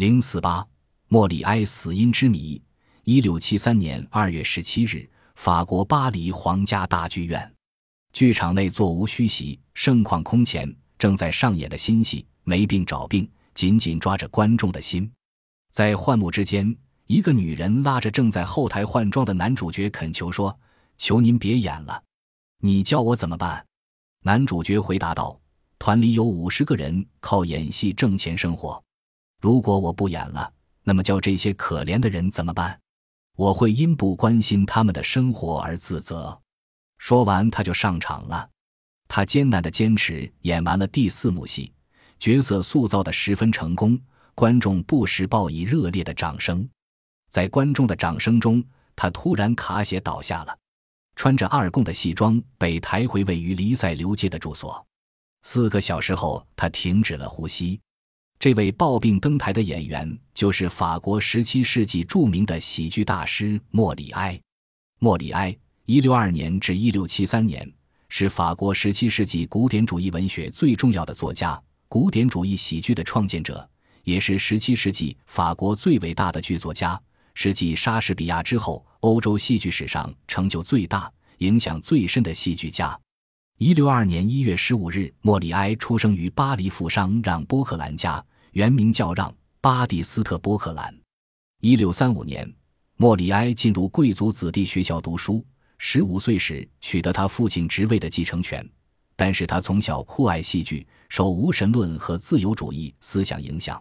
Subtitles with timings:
[0.00, 0.66] 零四八，
[1.08, 2.58] 莫里埃死因之谜。
[3.04, 7.54] 一六七三年二月十七日，法国巴黎皇家大剧院，
[8.10, 15.12] 剧场内座无虚席，盛况空前，正在上演的新戏《没病找病》，紧紧抓着观众的心。
[15.70, 16.74] 在幻幕之间，
[17.04, 20.58] 一个女人拉着正在后台换装的男主角恳求说
[20.96, 22.02] ：“求您别演了，
[22.62, 23.62] 你叫我怎么办？”
[24.24, 25.38] 男主角回答道
[25.78, 28.82] ：“团里有五十个人靠演戏挣钱生活，
[29.40, 30.52] 如果我不演了，
[30.82, 32.78] 那么叫这些可怜的人怎么办？
[33.36, 36.38] 我会因不关心他们的生活而自责。”
[36.98, 38.48] 说完，他就上场了。
[39.08, 41.72] 他艰难的坚持演完了第四幕戏，
[42.18, 43.98] 角色塑造的十分成功，
[44.34, 46.68] 观众不时报以热烈的掌声。
[47.30, 48.62] 在观众的掌声中，
[48.94, 50.56] 他突然卡血倒下了。
[51.16, 54.86] 穿着二供的戏装，被抬回位于黎塞留街的住所。
[55.42, 57.80] 四个小时后，他停止了呼吸。
[58.40, 64.40] 这位抱病登台的演员，就是法国十七世纪著名的喜剧大师莫里埃。
[64.98, 67.70] 莫里埃（一六二年至一六七三年）
[68.08, 73.68] 是法国十七世纪古典主义文学最重要的作家，古典主义喜剧的创建者，
[74.04, 76.98] 也是十七世纪法国最伟大的剧作家。
[77.34, 82.98] 是继莎士比亚之后，欧洲戏剧史上成就最大、影响最深的戏剧家。
[83.58, 90.94] 一六二年一月十五日，莫里埃出生于巴黎富商让·波克兰家，原名叫让·巴蒂斯特·波克兰。
[91.60, 92.52] 一六三五年，
[92.96, 95.44] 莫里埃进入贵族子弟学校读书，
[95.78, 98.68] 十五岁时取得他父亲职位的继承权。
[99.14, 103.80] 但是他从小酷爱戏剧，受无神论和自由主义思想影响。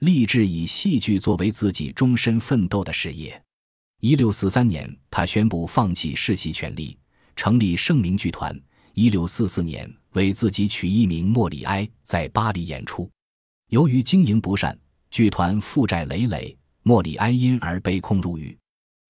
[0.00, 3.40] 立志以戏剧作为自己终身奋斗的事业。
[4.00, 6.98] 一六四三年，他宣布放弃世袭权利，
[7.36, 8.60] 成立盛名剧团。
[8.92, 13.08] 一六四四年，为自己取艺名莫里埃，在巴黎演出。
[13.68, 14.78] 由于经营不善，
[15.10, 18.56] 剧团负债累累，莫里埃因而被控入狱。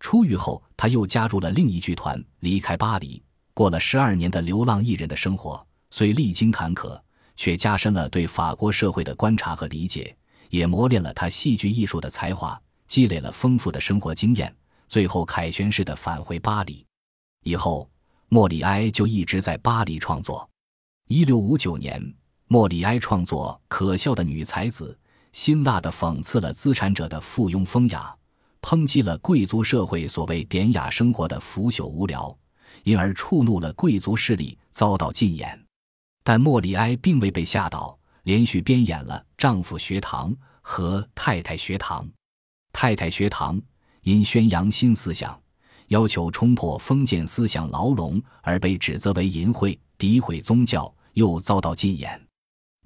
[0.00, 3.22] 出狱后，他又加入了另一剧团，离开巴黎，
[3.54, 5.66] 过了十二年的流浪艺人的生活。
[5.90, 7.00] 虽历经坎坷，
[7.36, 10.16] 却加深了对法国社会的观察和理解。
[10.48, 14.54] 也磨练了他戏剧艺术的才华，积累了丰富的生活经验，
[14.86, 16.86] 最后凯旋式的返回巴黎。
[17.42, 17.90] 以后，
[18.28, 20.48] 莫里埃就一直在巴黎创作。
[21.08, 22.14] 一六五九年，
[22.48, 24.96] 莫里埃创作《可笑的女才子》，
[25.32, 28.14] 辛辣地讽刺了资产者的附庸风雅，
[28.62, 32.36] 抨击了贵族社会所谓典雅生活的腐朽无聊，
[32.84, 35.60] 因而触怒了贵族势力，遭到禁演。
[36.22, 37.98] 但莫里埃并未被吓倒。
[38.22, 42.04] 连续编演了《丈夫学堂》和《太太学堂》。
[42.72, 43.56] 《太太学堂》
[44.02, 45.40] 因宣扬新思想，
[45.88, 52.20] 要求冲破封建思想牢笼而被指责为淫秽、诋毁宗教，又遭到禁演。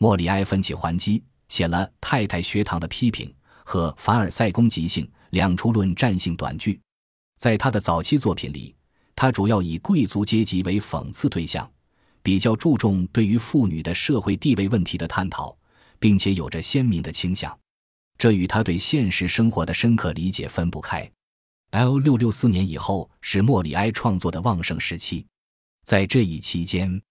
[0.03, 3.31] 莫里埃奋起还击，写了《太太学堂》的批评
[3.65, 6.81] 和《凡尔赛宫即兴》两出论战性短剧。
[7.37, 8.75] 在他的早期作品里，
[9.15, 11.71] 他主要以贵族阶级为讽刺对象。
[12.22, 15.55] 比较注重对于妇女的社会地位问题的探讨，
[15.99, 17.55] 并且有着鲜明的倾向，
[18.17, 21.11] 这与他对现实生活的深刻理解分不开。
[21.72, 25.27] L 六六四年以后是莫里埃创作的旺盛时期，
[25.84, 27.03] 在这一期间，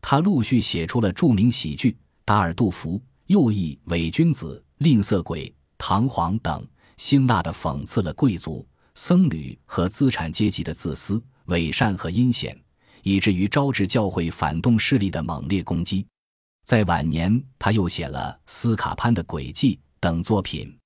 [0.00, 1.90] 他陆续写出了著名喜剧
[2.28, 2.96] 《达尔杜福》
[3.28, 5.46] 《右翼伪君子》《吝啬鬼》
[5.78, 6.62] 《堂皇》等，
[6.98, 12.54] 辛辣地讽刺了贵族、僧侣和资产阶级的自私、伪善和阴险。
[13.02, 16.06] 以至于招致教会反动势力的猛烈攻击。
[16.66, 20.76] 在晚年，他又写了《斯卡潘的轨迹》等作品。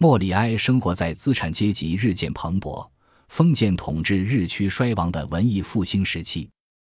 [0.00, 2.84] 莫里埃生活在资产阶级日渐蓬勃、
[3.28, 6.50] 封建统治日趋衰亡的文艺复兴时期。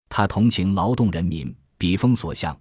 [0.08, 2.58] 他同情劳动人民，笔锋所向，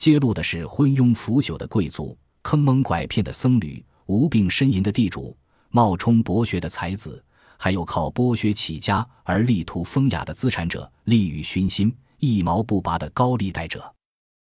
[0.00, 5.36] 揭露的是昏庸腐朽的贵族、坑蒙拐骗的僧侣、无病呻吟的地主、
[5.68, 7.22] 冒充博学的才子。
[7.58, 13.94] 还有靠剥削起家而力图风雅的资产者，利欲熏心、一毛不拔的高利贷者，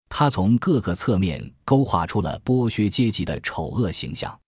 [0.08, 4.40] 他从各个侧面勾画出了剥削阶级的丑恶形象，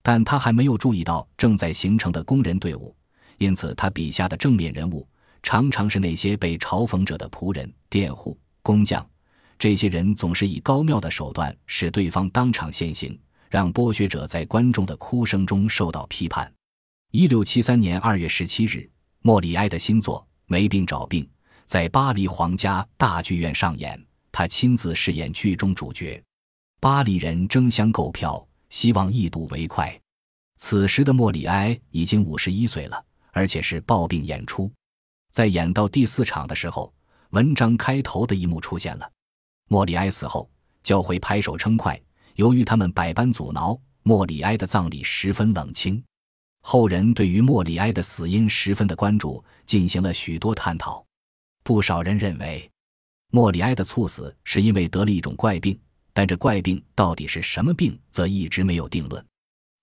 [0.00, 2.94] 但他还没有注意到正在形成的工人队伍，
[3.38, 5.04] 因此他笔下的正面人物
[5.42, 9.04] 常常是那些被嘲讽者的仆人、佃户、工匠，
[9.62, 13.16] 这些人总是以高妙的手段使对方当场现形，
[13.48, 16.52] 让剥削者在观众的哭声中受到批判。
[17.12, 21.24] 一六七三年二月十七日，莫里埃的新作《没病找病》
[21.64, 26.20] 在巴黎皇家大剧院上演，他亲自饰演剧中主角。
[26.80, 29.96] 巴黎人争相购票，希望一睹为快。
[30.56, 33.00] 此时的莫里埃已经五十一岁了，
[33.30, 34.68] 而且是抱病演出。
[35.30, 36.92] 在演到第四场的时候，
[37.30, 39.08] 文章开头的一幕出现了。
[39.72, 40.50] 莫里埃死后，
[40.82, 41.98] 教会拍手称快。
[42.34, 46.04] 由于他们百般阻挠，莫里埃的葬礼十分冷清。
[46.60, 51.02] 后人对于莫里埃的死因十分的关注，进行了许多探讨。
[51.62, 52.70] 不少人认为，
[53.30, 55.80] 莫里埃的猝死是因为得了一种怪病，
[56.12, 59.24] 但这怪病到底是什么病，则一直没有定论。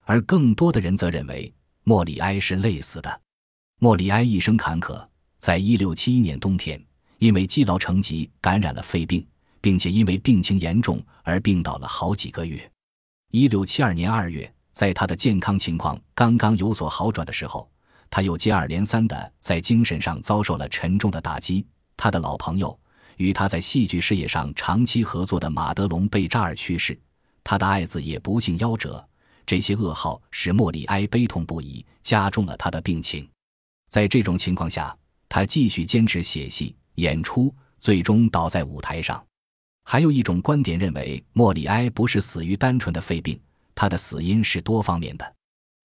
[0.06, 1.52] 而更多的人则认为，
[1.84, 3.22] 莫里埃是累死的。
[3.80, 5.04] 莫里埃一生坎坷，
[5.40, 6.80] 在一六七一年冬天，
[7.18, 9.26] 因为积劳成疾感染了肺病，
[9.62, 12.72] 并且因为病情严重而病倒了好几个月。
[13.32, 14.52] 一六七二年二月。
[14.72, 17.70] 在他的健康情况刚刚有所好转的时候，
[18.10, 21.68] 他又接二连三的在精神上遭受了沉重的打击。
[21.98, 22.80] 他的老朋友，
[23.18, 26.98] 与他在戏剧事业上长期合作的马德隆·贝扎尔去世，
[27.44, 29.06] 他的爱子也不幸夭折。
[29.46, 33.28] 这些噩耗使莫里埃悲痛不已，加重了他的病情。
[33.90, 34.96] 在这种情况下，
[35.28, 39.22] 他继续坚持写戏、演出，最终倒在舞台上。
[39.92, 43.40] 还有一种观点认为，莫里埃不是死于单纯的肺病。
[43.74, 45.36] 他的死因是多方面的，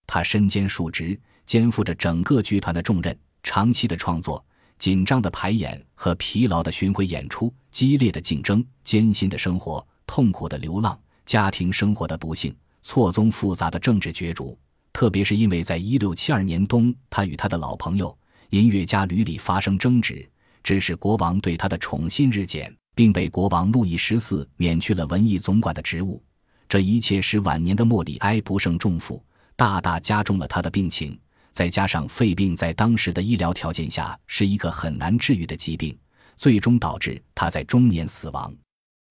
[0.06, 4.44] 他身兼数职，肩负着整个剧团的重任，长期的创作、
[4.76, 14.58] 紧张的排演和疲劳的巡回演出、激烈的竞争、艰辛的生活、痛苦的流浪、家庭生活的不幸、错综复杂的政治角逐。
[14.92, 18.14] 特别是因为在一六七二年冬，他与他的老朋友
[18.50, 20.28] 音乐家吕里发生争执，
[20.62, 26.22] 致使国王对他的宠信日减，并被国王路易十四免去了文艺总管的职务。
[26.68, 29.22] 这一切使晚年的莫里埃不胜重负，
[29.56, 31.18] 大大加重了他的病情。
[31.52, 35.96] 再加上肺病在当时的医疗条件下是一个很难治愈的疾病，
[36.36, 38.52] 最终导致他在中年死亡。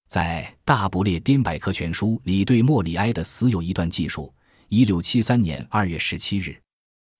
[0.09, 4.33] 在《大不列颠百科全书》里对莫里埃的死有一段记述：
[4.67, 6.59] 一六七三年二月十七日，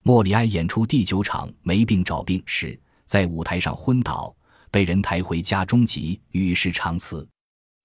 [0.04, 4.36] 莫里埃演出第九场没病找病时，在舞台上昏倒，
[4.73, 7.29] 被人抬回家中即与世长辞。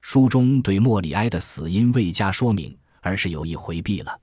[0.00, 4.18] 书中对莫里埃的死因未加说明，而是有意回避了，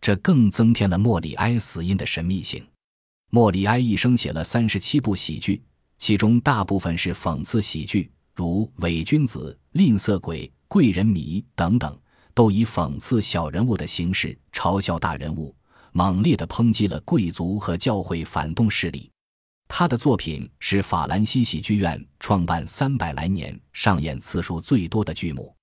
[0.00, 2.66] 这更增添了莫里埃死因的神秘性。
[3.30, 5.62] 莫里埃一生写了三十七部喜剧，
[5.98, 11.96] 其中大部分是讽刺喜剧，如《伪君子》《吝啬鬼》《贵人迷》等等，
[12.34, 15.54] 都以讽刺小人物的形式嘲笑大人物，
[15.92, 19.08] 猛烈地抨击了贵族和教会反动势力。
[19.72, 25.54] 他的作品是法兰西喜剧院创办三百来年上演次数最多的剧目。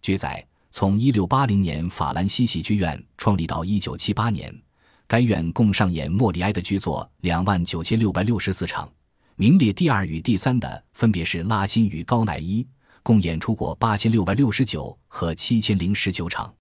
[0.00, 4.62] 据载，从1680年法兰西喜剧院创立到1978年，
[5.08, 8.88] 该院共上演莫里埃的剧作两万九千六百六十四场，
[9.34, 12.64] 名列第二与第三的分别是拉辛与高乃伊，
[13.02, 16.54] 共演出过八千六百六十九和七千零十九场。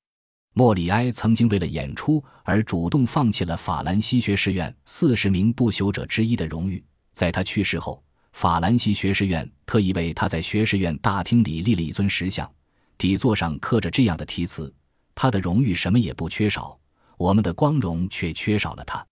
[0.58, 6.84] 莫里埃曾经为了演出而主动放弃了法兰西学士院四十名不朽者之一的荣誉。
[7.14, 12.52] 在他去世后，法兰西学士院特意为他在学士院大厅里立了一尊石像，
[12.98, 14.74] 底座上刻着这样的题词
[15.14, 16.76] ：“他的荣誉什么也不缺少，
[17.20, 19.06] 我们的光荣却缺少了他。”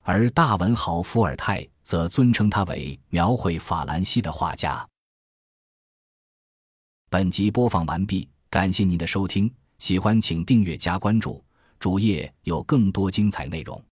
[0.00, 4.88] 而大文豪伏尔泰则尊称他为描绘法兰西的画家。
[7.10, 9.52] 本集播放完毕，感谢您的收听。
[9.78, 11.44] 喜欢请订阅加关注，
[11.78, 13.82] 主页有更多精彩内容。